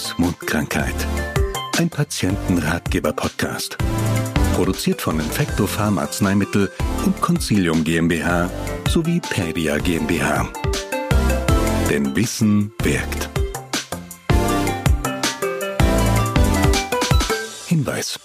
[0.00, 0.94] Hand-Fuß-Mundkrankheit.
[1.76, 3.76] Ein Patientenratgeber-Podcast.
[4.54, 6.70] Produziert von Infecto Pharm Arzneimittel
[7.04, 8.50] und Concilium GmbH
[8.88, 10.50] sowie Pedia GmbH.
[11.90, 13.28] Denn Wissen wirkt.
[17.66, 18.18] Hinweis.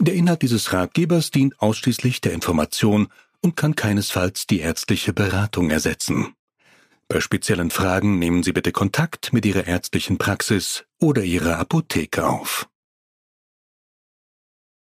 [0.00, 3.08] Der Inhalt dieses Ratgebers dient ausschließlich der Information
[3.40, 6.34] und kann keinesfalls die ärztliche Beratung ersetzen.
[7.08, 12.68] Bei speziellen Fragen nehmen Sie bitte Kontakt mit Ihrer ärztlichen Praxis oder Ihrer Apotheke auf.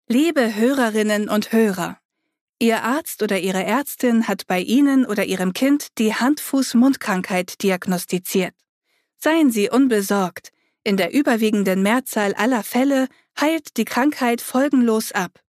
[0.08, 1.98] Liebe Hörerinnen und Hörer,
[2.62, 8.54] Ihr Arzt oder Ihre Ärztin hat bei Ihnen oder Ihrem Kind die Hand-Fuß-Mund-Krankheit diagnostiziert.
[9.18, 10.52] Seien Sie unbesorgt.
[10.84, 13.08] In der überwiegenden Mehrzahl aller Fälle
[13.40, 15.40] heilt die Krankheit folgenlos ab.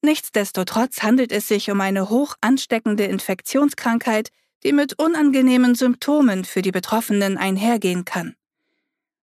[0.00, 4.30] Nichtsdestotrotz handelt es sich um eine hoch ansteckende Infektionskrankheit,
[4.64, 8.34] die mit unangenehmen Symptomen für die Betroffenen einhergehen kann.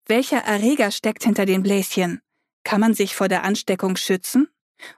[0.05, 2.21] Welcher Erreger steckt hinter den Bläschen?
[2.63, 4.47] Kann man sich vor der Ansteckung schützen?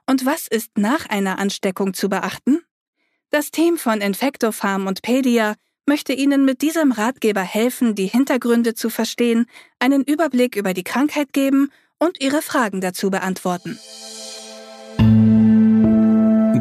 [0.06, 2.60] Und was ist nach einer Ansteckung zu beachten?
[3.30, 5.54] Das Team von Infectopharm und Pedia
[5.86, 9.46] möchte Ihnen mit diesem Ratgeber helfen, die Hintergründe zu verstehen,
[9.78, 13.78] einen Überblick über die Krankheit geben und Ihre Fragen dazu beantworten.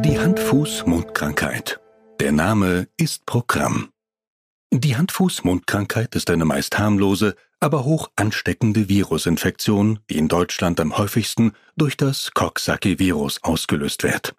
[0.03, 1.79] Die Hand-Fuß-Mundkrankheit
[2.19, 3.89] der Name ist Programm.
[4.71, 11.53] Die Hand-Fuß-Mundkrankheit ist eine meist harmlose, aber hoch ansteckende Virusinfektion, die in Deutschland am häufigsten
[11.75, 14.35] durch das Coxsackie-Virus ausgelöst wird.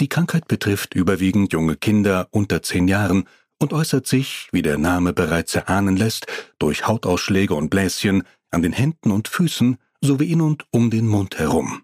[0.00, 5.12] Die Krankheit betrifft überwiegend junge Kinder unter zehn Jahren und äußert sich, wie der Name
[5.12, 6.26] bereits erahnen lässt,
[6.58, 11.38] durch Hautausschläge und Bläschen an den Händen und Füßen sowie in und um den Mund
[11.38, 11.82] herum.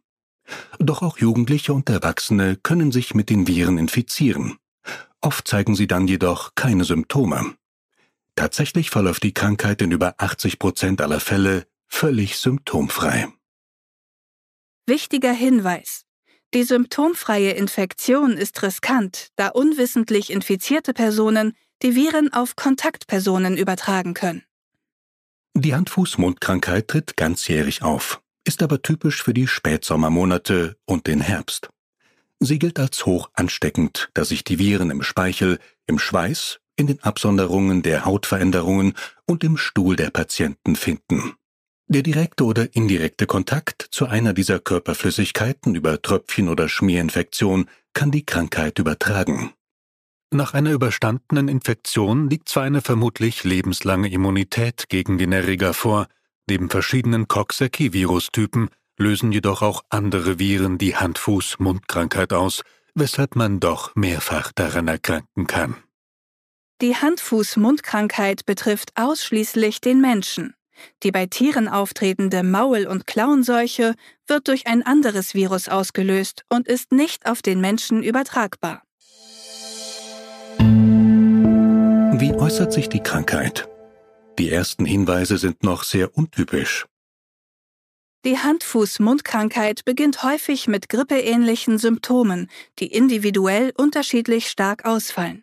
[0.78, 4.58] Doch auch Jugendliche und Erwachsene können sich mit den Viren infizieren.
[5.22, 7.54] Oft zeigen sie dann jedoch keine Symptome.
[8.34, 13.28] Tatsächlich verläuft die Krankheit in über 80 Prozent aller Fälle völlig symptomfrei.
[14.86, 16.04] Wichtiger Hinweis.
[16.54, 24.42] Die symptomfreie Infektion ist riskant, da unwissentlich infizierte Personen die Viren auf Kontaktpersonen übertragen können.
[25.54, 31.70] Die Hand-Fuß-Mund-Krankheit tritt ganzjährig auf, ist aber typisch für die Spätsommermonate und den Herbst.
[32.44, 37.00] Sie gilt als hoch ansteckend, da sich die Viren im Speichel, im Schweiß, in den
[37.00, 38.94] Absonderungen der Hautveränderungen
[39.26, 41.34] und im Stuhl der Patienten finden.
[41.86, 48.26] Der direkte oder indirekte Kontakt zu einer dieser Körperflüssigkeiten über Tröpfchen oder Schmierinfektion kann die
[48.26, 49.52] Krankheit übertragen.
[50.32, 56.08] Nach einer überstandenen Infektion liegt zwar eine vermutlich lebenslange Immunität gegen den Erreger vor,
[56.48, 58.70] neben verschiedenen Coxsackie-Virustypen
[59.02, 62.62] lösen jedoch auch andere Viren die Hand-Fuß-Mundkrankheit aus,
[62.94, 65.76] weshalb man doch mehrfach daran erkranken kann.
[66.80, 70.54] Die Hand-Fuß-Mundkrankheit betrifft ausschließlich den Menschen.
[71.02, 73.94] Die bei Tieren auftretende Maul- und Klauenseuche
[74.26, 78.82] wird durch ein anderes Virus ausgelöst und ist nicht auf den Menschen übertragbar.
[80.58, 83.68] Wie äußert sich die Krankheit?
[84.38, 86.86] Die ersten Hinweise sind noch sehr untypisch.
[88.24, 95.42] Die Hand-Fuß-Mund-Krankheit beginnt häufig mit grippeähnlichen Symptomen, die individuell unterschiedlich stark ausfallen.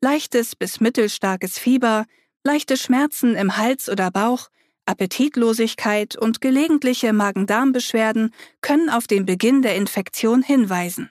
[0.00, 2.06] Leichtes bis mittelstarkes Fieber,
[2.44, 4.50] leichte Schmerzen im Hals oder Bauch,
[4.86, 11.10] Appetitlosigkeit und gelegentliche Magen-Darm-Beschwerden können auf den Beginn der Infektion hinweisen.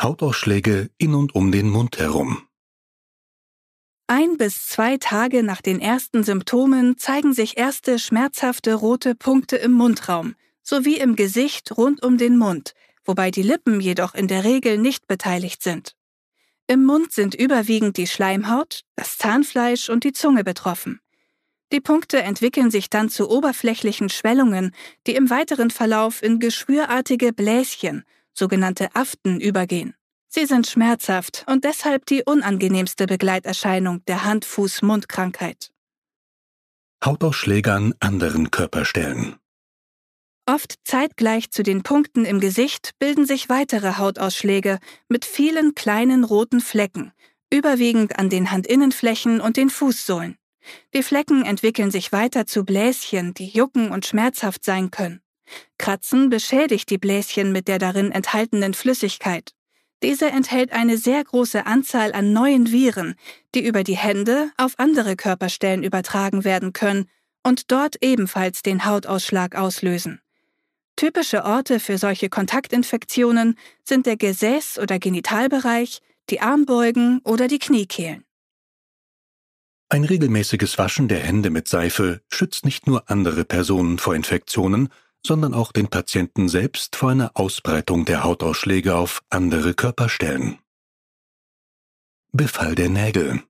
[0.00, 2.48] Hautausschläge in und um den Mund herum.
[4.14, 9.72] Ein bis zwei Tage nach den ersten Symptomen zeigen sich erste schmerzhafte rote Punkte im
[9.72, 12.74] Mundraum sowie im Gesicht rund um den Mund,
[13.06, 15.96] wobei die Lippen jedoch in der Regel nicht beteiligt sind.
[16.66, 21.00] Im Mund sind überwiegend die Schleimhaut, das Zahnfleisch und die Zunge betroffen.
[21.72, 24.74] Die Punkte entwickeln sich dann zu oberflächlichen Schwellungen,
[25.06, 29.94] die im weiteren Verlauf in geschwürartige Bläschen, sogenannte Aften, übergehen.
[30.34, 35.70] Sie sind schmerzhaft und deshalb die unangenehmste Begleiterscheinung der Hand-Fuß-Mund-Krankheit.
[37.04, 39.36] Hautausschläge an anderen Körperstellen.
[40.46, 46.62] Oft zeitgleich zu den Punkten im Gesicht bilden sich weitere Hautausschläge mit vielen kleinen roten
[46.62, 47.12] Flecken,
[47.52, 50.38] überwiegend an den Handinnenflächen und den Fußsohlen.
[50.94, 55.20] Die Flecken entwickeln sich weiter zu Bläschen, die jucken und schmerzhaft sein können.
[55.76, 59.52] Kratzen beschädigt die Bläschen mit der darin enthaltenen Flüssigkeit.
[60.02, 63.14] Diese enthält eine sehr große Anzahl an neuen Viren,
[63.54, 67.08] die über die Hände auf andere Körperstellen übertragen werden können
[67.44, 70.20] und dort ebenfalls den Hautausschlag auslösen.
[70.96, 76.00] Typische Orte für solche Kontaktinfektionen sind der Gesäß- oder Genitalbereich,
[76.30, 78.24] die Armbeugen oder die Kniekehlen.
[79.88, 84.88] Ein regelmäßiges Waschen der Hände mit Seife schützt nicht nur andere Personen vor Infektionen,
[85.26, 90.58] sondern auch den Patienten selbst vor einer Ausbreitung der Hautausschläge auf andere Körperstellen.
[92.32, 93.42] Befall der Nägel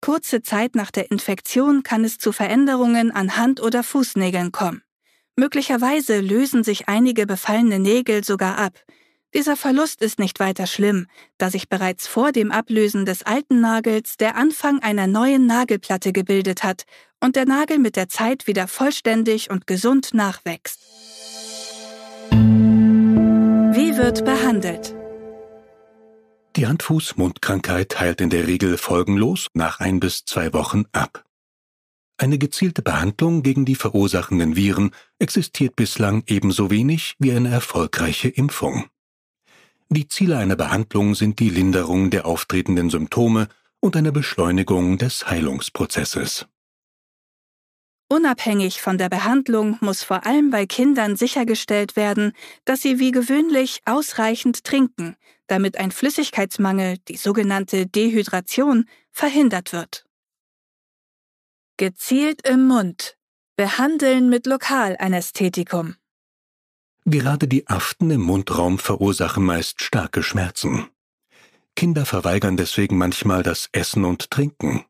[0.00, 4.82] Kurze Zeit nach der Infektion kann es zu Veränderungen an Hand- oder Fußnägeln kommen.
[5.34, 8.74] Möglicherweise lösen sich einige befallene Nägel sogar ab.
[9.34, 11.06] Dieser Verlust ist nicht weiter schlimm,
[11.36, 16.64] da sich bereits vor dem Ablösen des alten Nagels der Anfang einer neuen Nagelplatte gebildet
[16.64, 16.84] hat
[17.20, 20.80] und der Nagel mit der Zeit wieder vollständig und gesund nachwächst.
[22.30, 24.94] Wie wird behandelt?
[26.56, 31.24] Die Hand-Fuß-Mund-Krankheit heilt in der Regel folgenlos nach ein bis zwei Wochen ab.
[32.16, 38.86] Eine gezielte Behandlung gegen die verursachenden Viren existiert bislang ebenso wenig wie eine erfolgreiche Impfung.
[39.88, 43.48] Die Ziele einer Behandlung sind die Linderung der auftretenden Symptome
[43.80, 46.46] und eine Beschleunigung des Heilungsprozesses.
[48.10, 52.32] Unabhängig von der Behandlung muss vor allem bei Kindern sichergestellt werden,
[52.64, 55.16] dass sie wie gewöhnlich ausreichend trinken,
[55.46, 60.06] damit ein Flüssigkeitsmangel, die sogenannte Dehydration, verhindert wird.
[61.76, 63.16] Gezielt im Mund.
[63.56, 65.96] Behandeln mit Lokalanästhetikum.
[67.04, 70.88] Gerade die Aften im Mundraum verursachen meist starke Schmerzen.
[71.74, 74.84] Kinder verweigern deswegen manchmal das Essen und Trinken.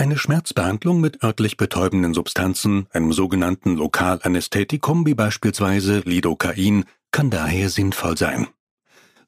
[0.00, 8.16] Eine Schmerzbehandlung mit örtlich betäubenden Substanzen, einem sogenannten Lokalanästhetikum wie beispielsweise Lidocain, kann daher sinnvoll
[8.16, 8.46] sein.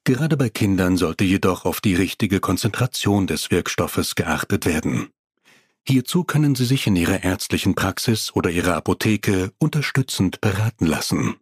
[0.03, 5.09] Gerade bei Kindern sollte jedoch auf die richtige Konzentration des Wirkstoffes geachtet werden.
[5.87, 11.35] Hierzu können Sie sich in Ihrer ärztlichen Praxis oder Ihrer Apotheke unterstützend beraten lassen.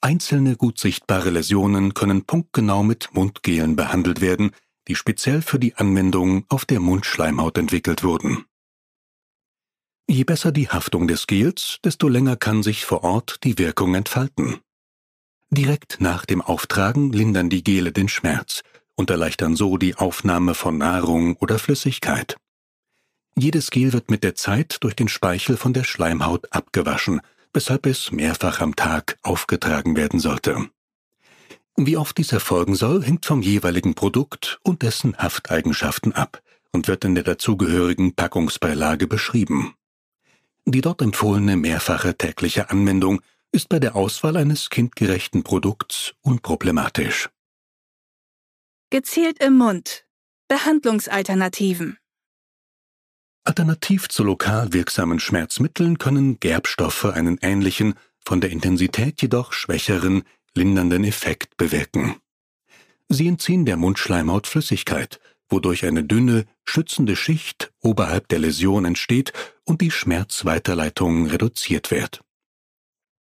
[0.00, 4.52] Einzelne gut sichtbare Läsionen können punktgenau mit Mundgelen behandelt werden,
[4.88, 8.44] die speziell für die Anwendung auf der Mundschleimhaut entwickelt wurden.
[10.08, 14.60] Je besser die Haftung des Gels, desto länger kann sich vor Ort die Wirkung entfalten.
[15.50, 18.62] Direkt nach dem Auftragen lindern die Gele den Schmerz
[18.94, 22.36] und erleichtern so die Aufnahme von Nahrung oder Flüssigkeit.
[23.36, 27.20] Jedes Gel wird mit der Zeit durch den Speichel von der Schleimhaut abgewaschen,
[27.52, 30.70] weshalb es mehrfach am Tag aufgetragen werden sollte.
[31.76, 36.42] Wie oft dies erfolgen soll, hängt vom jeweiligen Produkt und dessen Hafteigenschaften ab
[36.72, 39.74] und wird in der dazugehörigen Packungsbeilage beschrieben.
[40.64, 43.20] Die dort empfohlene mehrfache tägliche Anwendung
[43.52, 47.28] ist bei der Auswahl eines kindgerechten Produkts unproblematisch.
[48.90, 50.04] Gezielt im Mund.
[50.48, 51.98] Behandlungsalternativen.
[53.44, 57.94] Alternativ zu lokal wirksamen Schmerzmitteln können Gerbstoffe einen ähnlichen,
[58.24, 60.24] von der Intensität jedoch schwächeren
[60.56, 62.16] lindernden Effekt bewirken.
[63.08, 69.32] Sie entziehen der Mundschleimhaut Flüssigkeit, wodurch eine dünne, schützende Schicht oberhalb der Läsion entsteht
[69.64, 72.22] und die Schmerzweiterleitung reduziert wird.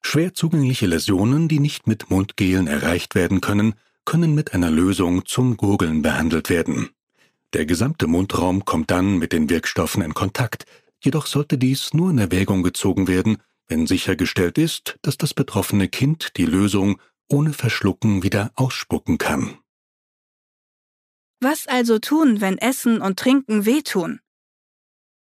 [0.04, 3.76] Schwer zugängliche Läsionen, die nicht mit Mundgelen erreicht werden können,
[4.06, 6.90] können mit einer Lösung zum Gurgeln behandelt werden.
[7.54, 10.66] Der gesamte Mundraum kommt dann mit den Wirkstoffen in Kontakt,
[11.04, 13.38] jedoch sollte dies nur in Erwägung gezogen werden,
[13.68, 17.00] wenn sichergestellt ist, dass das betroffene Kind die Lösung
[17.32, 19.58] ohne Verschlucken wieder ausspucken kann.
[21.40, 24.20] Was also tun, wenn Essen und Trinken wehtun?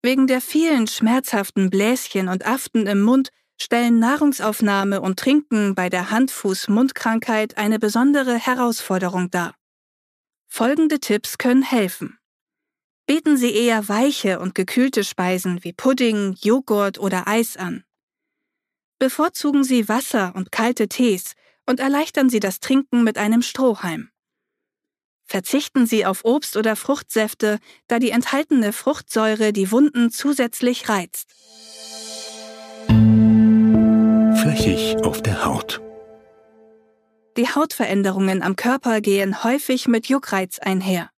[0.02, 6.10] Wegen der vielen schmerzhaften Bläschen und Aften im Mund stellen Nahrungsaufnahme und Trinken bei der
[6.10, 9.54] Hand-Fuß-Mund-Krankheit eine besondere Herausforderung dar.
[10.48, 12.18] Folgende Tipps können helfen.
[13.06, 17.84] Bieten Sie eher weiche und gekühlte Speisen wie Pudding, Joghurt oder Eis an.
[18.98, 21.34] Bevorzugen Sie Wasser und kalte Tees,
[21.68, 24.08] und erleichtern Sie das Trinken mit einem Strohhalm.
[25.26, 31.28] Verzichten Sie auf Obst oder Fruchtsäfte, da die enthaltene Fruchtsäure die Wunden zusätzlich reizt.
[34.40, 35.82] Flächig auf der Haut.
[37.36, 41.10] Die Hautveränderungen am Körper gehen häufig mit Juckreiz einher.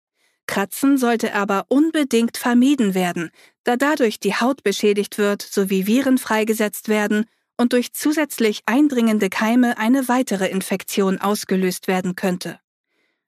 [0.48, 3.30] Kratzen sollte aber unbedingt vermieden werden,
[3.64, 7.28] da dadurch die Haut beschädigt wird sowie Viren freigesetzt werden
[7.60, 12.58] und durch zusätzlich eindringende Keime eine weitere Infektion ausgelöst werden könnte.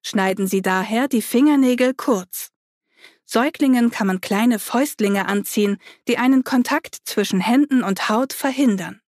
[0.01, 2.49] Schneiden Sie daher die Fingernägel kurz.
[3.25, 9.01] Säuglingen kann man kleine Fäustlinge anziehen, die einen Kontakt zwischen Händen und Haut verhindern.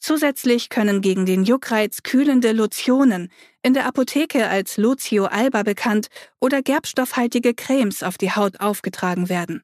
[0.00, 3.30] Zusätzlich können gegen den Juckreiz kühlende Lotionen,
[3.62, 6.08] in der Apotheke als Lucio alba bekannt,
[6.40, 9.62] oder gerbstoffhaltige Cremes auf die Haut aufgetragen werden.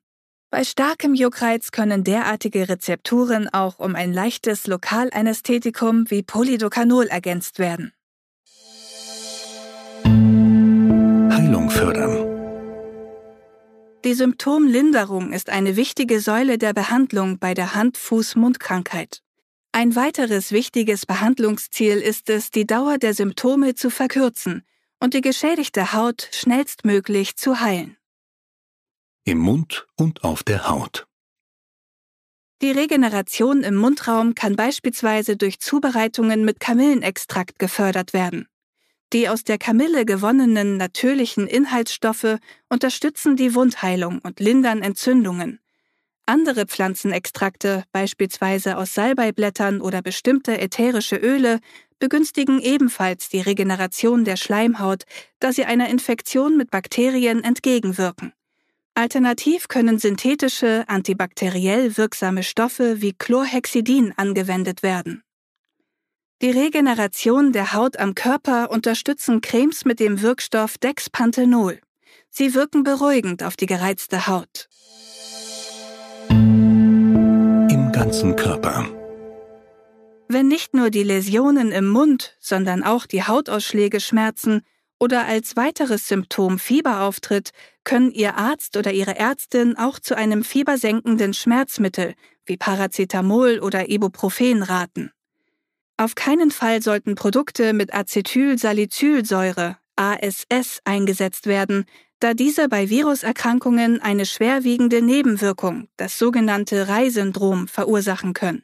[0.53, 7.93] Bei starkem Juckreiz können derartige Rezepturen auch um ein leichtes Lokalanästhetikum wie Polydocanol ergänzt werden.
[10.05, 12.27] Heilung fördern.
[14.05, 19.23] Die Die Symptomlinderung ist eine wichtige Säule der Behandlung bei der Hand-Fuß-Mund-Krankheit.
[19.71, 24.65] Ein weiteres wichtiges Behandlungsziel ist es, die Dauer der Symptome zu verkürzen
[24.99, 27.97] und die geschädigte Haut schnellstmöglich zu heilen.
[29.25, 31.07] Im Mund und auf der Haut.
[32.63, 38.49] Die Regeneration im Mundraum kann beispielsweise durch Zubereitungen mit Kamillenextrakt gefördert werden.
[39.13, 45.61] Die aus der Kamille gewonnenen natürlichen Inhaltsstoffe unterstützen die Wundheilung und lindern Entzündungen.
[46.27, 51.61] Andere Pflanzenextrakte, beispielsweise aus Salbeiblättern oder bestimmte ätherische Öle,
[51.99, 55.05] begünstigen ebenfalls die Regeneration der Schleimhaut,
[55.41, 58.33] da sie einer Infektion mit Bakterien entgegenwirken.
[59.01, 65.23] Alternativ können synthetische, antibakteriell wirksame Stoffe wie Chlorhexidin angewendet werden.
[66.43, 71.81] Die Regeneration der Haut am Körper unterstützen Cremes mit dem Wirkstoff Dexpanthenol.
[72.29, 74.69] Sie wirken beruhigend auf die gereizte Haut.
[76.29, 78.87] Im ganzen Körper.
[80.29, 84.61] Wenn nicht nur die Läsionen im Mund, sondern auch die Hautausschläge schmerzen
[85.01, 87.51] oder als weiteres Symptom Fieber auftritt,
[87.83, 92.15] können Ihr Arzt oder Ihre Ärztin auch zu einem fiebersenkenden Schmerzmittel
[92.45, 95.11] wie Paracetamol oder Ibuprofen raten.
[95.97, 101.85] Auf keinen Fall sollten Produkte mit Acetylsalicylsäure ASS eingesetzt werden,
[102.21, 108.63] da diese bei Viruserkrankungen eine schwerwiegende Nebenwirkung, das sogenannte Reisyndrom, verursachen können.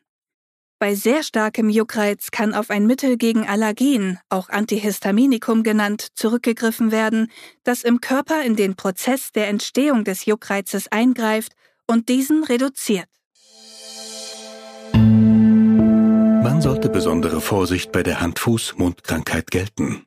[0.79, 7.33] Bei sehr starkem Juckreiz kann auf ein Mittel gegen Allergien, auch Antihistaminikum genannt, zurückgegriffen werden,
[7.65, 11.53] das im Körper in den Prozess der Entstehung des Juckreizes eingreift
[11.87, 13.09] und diesen reduziert.
[14.93, 20.05] Wann sollte besondere Vorsicht bei der Hand-Fuß-Mundkrankheit gelten?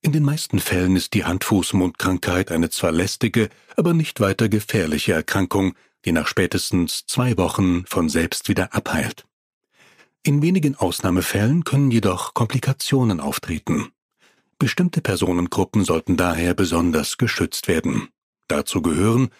[0.00, 5.74] In den meisten Fällen ist die Hand-Fuß-Mundkrankheit eine zwar lästige, aber nicht weiter gefährliche Erkrankung,
[6.04, 9.26] die nach spätestens zwei Wochen von selbst wieder abheilt.
[10.22, 13.90] In wenigen Ausnahmefällen können jedoch Komplikationen auftreten.
[14.58, 18.08] Bestimmte Personengruppen sollten daher besonders geschützt werden.
[18.46, 19.30] Dazu gehören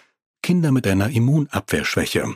[0.42, 2.34] Kinder mit einer Immunabwehrschwäche,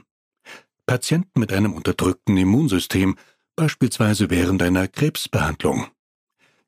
[0.85, 3.17] Patienten mit einem unterdrückten Immunsystem
[3.57, 5.87] beispielsweise während einer Krebsbehandlung,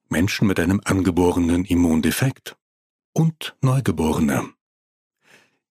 [0.09, 2.57] Menschen mit einem angeborenen Immundefekt
[3.13, 4.49] und Neugeborene.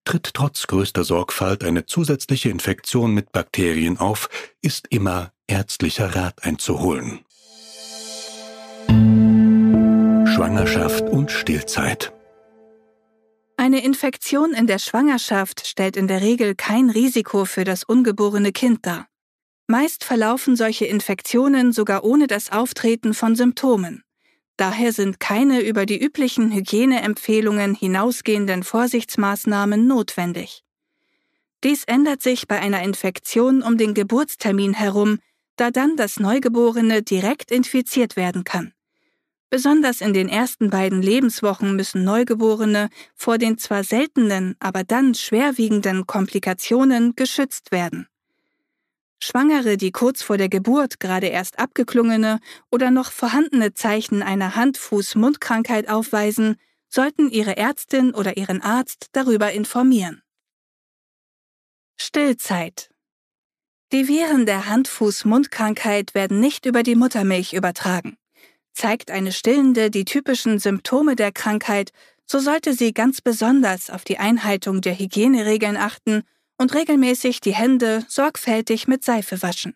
[0.04, 4.28] Tritt trotz größter Sorgfalt eine zusätzliche Infektion mit Bakterien auf,
[4.60, 7.20] ist immer ärztlicher Rat einzuholen.
[10.26, 12.12] Schwangerschaft und Stillzeit
[13.58, 18.84] eine Infektion in der Schwangerschaft stellt in der Regel kein Risiko für das ungeborene Kind
[18.84, 19.08] dar.
[19.66, 24.04] Meist verlaufen solche Infektionen sogar ohne das Auftreten von Symptomen.
[24.56, 30.62] Daher sind keine über die üblichen Hygieneempfehlungen hinausgehenden Vorsichtsmaßnahmen notwendig.
[31.64, 35.18] Dies ändert sich bei einer Infektion um den Geburtstermin herum,
[35.56, 38.72] da dann das Neugeborene direkt infiziert werden kann.
[39.48, 46.06] Besonders in den ersten beiden Lebenswochen müssen Neugeborene vor den zwar seltenen, aber dann schwerwiegenden
[46.06, 48.08] Komplikationen geschützt werden.
[49.18, 55.88] Schwangere, die kurz vor der Geburt gerade erst abgeklungene oder noch vorhandene Zeichen einer Hand-Fuß-Mund-Krankheit
[55.88, 56.56] aufweisen,
[56.88, 60.22] sollten ihre Ärztin oder ihren Arzt darüber informieren.
[61.96, 62.90] Stillzeit
[63.96, 68.18] Die Viren der Hand-Fuß-Mund-Krankheit werden nicht über die Muttermilch übertragen.
[68.74, 71.92] Zeigt eine Stillende die typischen Symptome der Krankheit,
[72.26, 76.24] so sollte sie ganz besonders auf die Einhaltung der Hygieneregeln achten
[76.58, 79.74] und regelmäßig die Hände sorgfältig mit Seife waschen.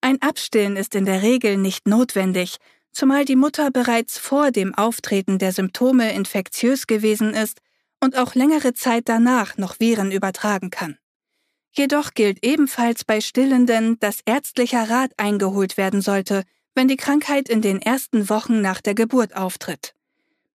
[0.00, 2.56] Ein Abstillen ist in der Regel nicht notwendig,
[2.90, 7.60] zumal die Mutter bereits vor dem Auftreten der Symptome infektiös gewesen ist
[8.00, 10.98] und auch längere Zeit danach noch Viren übertragen kann.
[11.76, 17.62] Jedoch gilt ebenfalls bei Stillenden, dass ärztlicher Rat eingeholt werden sollte, wenn die Krankheit in
[17.62, 19.94] den ersten Wochen nach der Geburt auftritt.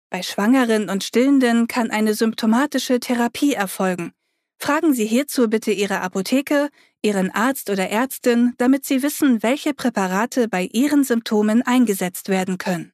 [0.09, 4.13] Bei Schwangeren und Stillenden kann eine symptomatische Therapie erfolgen,
[4.61, 6.69] Fragen Sie hierzu bitte Ihre Apotheke,
[7.01, 12.91] Ihren Arzt oder Ärztin, damit Sie wissen, welche Präparate bei Ihren Symptomen eingesetzt werden können.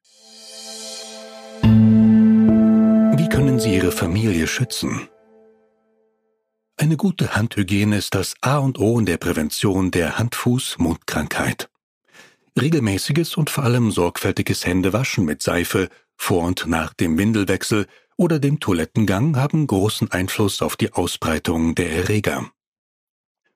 [3.18, 5.10] Wie können Sie Ihre Familie schützen?
[6.78, 11.70] Eine gute Handhygiene ist das A und O in der Prävention der Hand-Fuß-Mundkrankheit.
[12.60, 18.60] Regelmäßiges und vor allem sorgfältiges Händewaschen mit Seife vor und nach dem Windelwechsel oder dem
[18.60, 22.52] Toilettengang haben großen Einfluss auf die Ausbreitung der Erreger.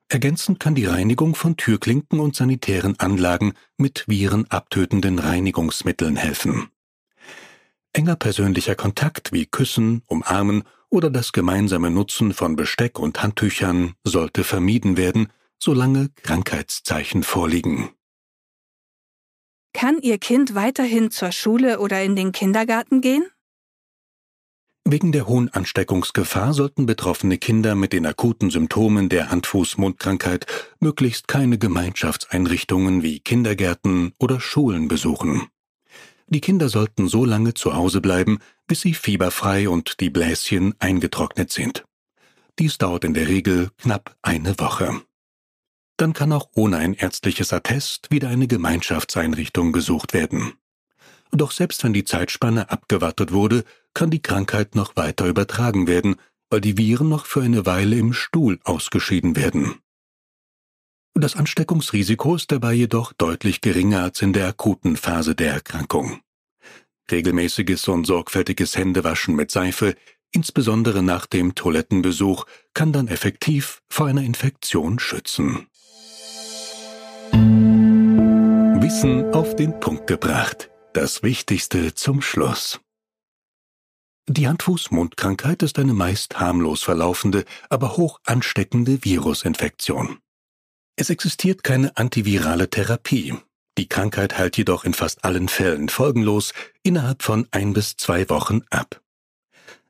[0.08, 6.68] Ergänzend kann die Reinigung von Türklinken und sanitären Anlagen mit virenabtötenden Reinigungsmitteln helfen.
[7.92, 14.44] Enger persönlicher Kontakt wie Küssen, Umarmen oder das gemeinsame Nutzen von Besteck und Handtüchern sollte
[14.44, 17.90] vermieden werden, solange Krankheitszeichen vorliegen.
[19.72, 23.24] Kann Ihr Kind weiterhin zur Schule oder in den Kindergarten gehen?
[24.84, 30.46] Wegen der hohen Ansteckungsgefahr sollten betroffene Kinder mit den akuten Symptomen der Hand-Fuß-Mund-Krankheit
[30.80, 35.46] möglichst keine Gemeinschaftseinrichtungen wie Kindergärten oder Schulen besuchen.
[36.26, 38.38] Die Kinder sollten so lange zu Hause bleiben,
[38.70, 41.84] bis sie fieberfrei und die Bläschen eingetrocknet sind.
[42.60, 45.02] Dies dauert in der Regel knapp eine Woche.
[45.96, 50.52] Dann kann auch ohne ein ärztliches Attest wieder eine Gemeinschaftseinrichtung besucht werden.
[51.32, 56.14] Doch selbst wenn die Zeitspanne abgewartet wurde, kann die Krankheit noch weiter übertragen werden,
[56.48, 59.80] weil die Viren noch für eine Weile im Stuhl ausgeschieden werden.
[61.14, 66.20] Das Ansteckungsrisiko ist dabei jedoch deutlich geringer als in der akuten Phase der Erkrankung.
[67.10, 69.94] Regelmäßiges und sorgfältiges Händewaschen mit Seife,
[70.32, 75.66] insbesondere nach dem Toilettenbesuch, kann dann effektiv vor einer Infektion schützen.
[78.80, 80.70] Wissen auf den Punkt gebracht.
[80.92, 82.80] Das Wichtigste zum Schluss.
[84.28, 90.18] Die Hand-Fuß-Mund-Krankheit ist eine meist harmlos verlaufende, aber hoch ansteckende Virusinfektion.
[90.96, 93.34] Es existiert keine antivirale Therapie.
[93.78, 98.62] Die Krankheit heilt jedoch in fast allen Fällen folgenlos innerhalb von ein bis zwei Wochen
[98.70, 99.00] ab.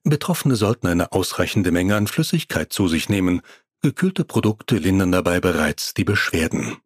[0.05, 3.43] Betroffene sollten eine ausreichende Menge an Flüssigkeit zu sich nehmen.
[3.83, 6.77] Gekühlte Produkte lindern dabei bereits die Beschwerden.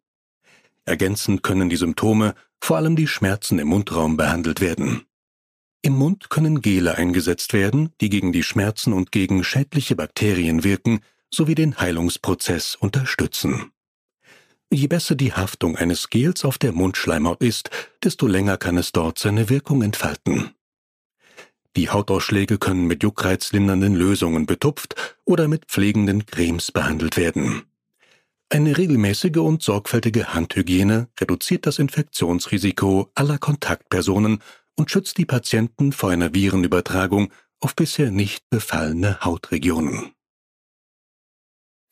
[0.85, 5.05] Ergänzend können die Symptome, vor allem die Schmerzen im Mundraum, behandelt werden.
[5.81, 11.01] Im Mund können Gele eingesetzt werden, die gegen die Schmerzen und gegen schädliche Bakterien wirken
[11.33, 13.71] sowie den Heilungsprozess unterstützen.
[14.75, 17.69] Je besser die Haftung eines Gels auf der Mundschleimhaut ist,
[18.03, 20.49] desto länger kann es dort seine Wirkung entfalten.
[21.77, 27.61] Die Hautausschläge können mit juckreizlindernden Lösungen betupft oder mit pflegenden Cremes behandelt werden.
[28.49, 34.39] Eine regelmäßige und sorgfältige Handhygiene reduziert das Infektionsrisiko aller Kontaktpersonen
[34.75, 40.14] und schützt die Patienten vor einer Virenübertragung auf bisher nicht befallene Hautregionen.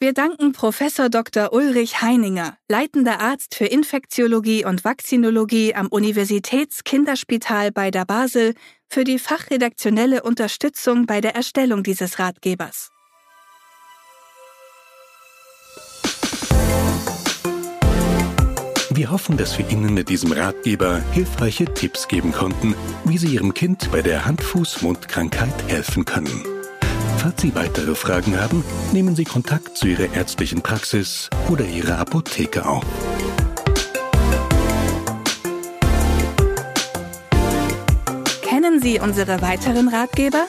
[0.04, 1.54] Wir danken Professor Dr.
[1.54, 8.54] Ulrich Heininger, leitender Arzt für Infektiologie und Vakzinologie am Universitätskinderspital bei der Basel,
[8.90, 12.90] für die fachredaktionelle Unterstützung bei der Erstellung dieses Ratgebers.
[18.90, 23.54] Wir hoffen, dass wir Ihnen mit diesem Ratgeber hilfreiche Tipps geben konnten, wie Sie Ihrem
[23.54, 26.53] Kind bei der Hand-Fuß-Mund-Krankheit helfen können.
[27.24, 32.66] Falls Sie weitere Fragen haben, nehmen Sie Kontakt zu Ihrer ärztlichen Praxis oder Ihrer Apotheke
[32.66, 32.84] auf.
[38.42, 40.48] Kennen Sie unsere weiteren Ratgeber?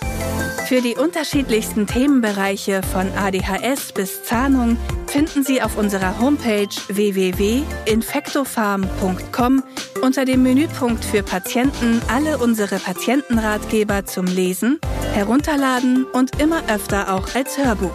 [0.67, 9.63] Für die unterschiedlichsten Themenbereiche von ADHS bis Zahnung finden Sie auf unserer Homepage www.infectofarm.com
[10.03, 14.81] unter dem Menüpunkt für Patienten alle unsere Patientenratgeber zum Lesen,
[15.15, 17.95] Herunterladen und immer öfter auch als Hörbuch.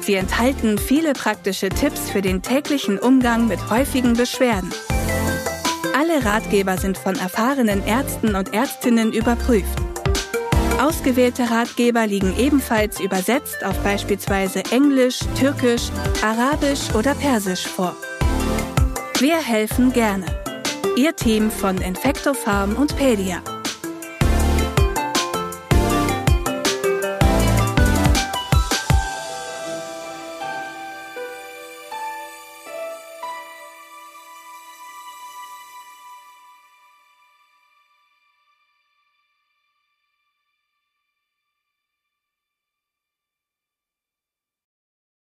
[0.00, 4.72] Sie enthalten viele praktische Tipps für den täglichen Umgang mit häufigen Beschwerden.
[5.96, 9.78] Alle Ratgeber sind von erfahrenen Ärzten und Ärztinnen überprüft.
[10.80, 17.94] Ausgewählte Ratgeber liegen ebenfalls übersetzt auf beispielsweise Englisch, Türkisch, Arabisch oder Persisch vor.
[19.20, 20.26] Wir helfen gerne.
[20.96, 23.40] Ihr Team von Infectofarm und Pedia.